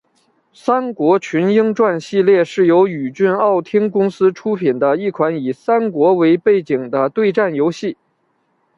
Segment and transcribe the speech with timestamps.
[0.51, 7.95] 三国群英传系列是由宇峻奥汀公司出品的一款以三国为背景的对战游戏。